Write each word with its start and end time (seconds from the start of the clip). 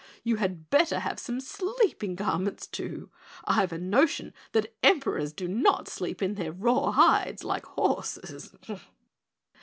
You 0.23 0.37
had 0.37 0.71
better 0.71 0.97
have 0.97 1.19
some 1.19 1.39
sleeping 1.39 2.15
garments, 2.15 2.65
too. 2.65 3.11
I've 3.45 3.71
a 3.71 3.77
notion 3.77 4.33
that 4.51 4.73
Emperors 4.81 5.31
do 5.31 5.47
not 5.47 5.87
sleep 5.87 6.23
in 6.23 6.33
their 6.33 6.51
raw 6.51 6.89
hides 6.89 7.43
like 7.43 7.67
horses." 7.67 8.51